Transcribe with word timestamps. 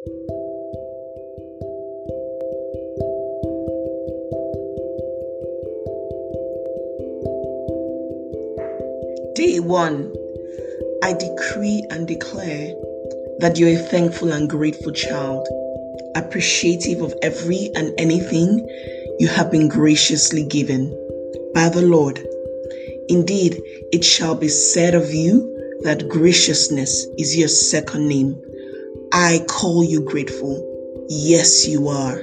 Day 0.00 0.08
1 9.60 10.14
I 11.02 11.12
decree 11.12 11.84
and 11.90 12.08
declare 12.08 12.74
that 13.40 13.58
you're 13.58 13.68
a 13.68 13.76
thankful 13.76 14.32
and 14.32 14.48
grateful 14.48 14.92
child, 14.92 15.46
appreciative 16.16 17.02
of 17.02 17.12
every 17.20 17.70
and 17.74 17.92
anything 17.98 18.66
you 19.18 19.28
have 19.28 19.50
been 19.50 19.68
graciously 19.68 20.44
given 20.44 20.88
by 21.52 21.68
the 21.68 21.82
Lord. 21.82 22.26
Indeed, 23.10 23.60
it 23.92 24.02
shall 24.02 24.34
be 24.34 24.48
said 24.48 24.94
of 24.94 25.12
you 25.12 25.76
that 25.82 26.08
graciousness 26.08 27.06
is 27.18 27.36
your 27.36 27.48
second 27.48 28.08
name. 28.08 28.42
I 29.12 29.44
call 29.48 29.82
you 29.82 30.02
grateful. 30.02 31.06
Yes, 31.08 31.66
you 31.66 31.88
are. 31.88 32.22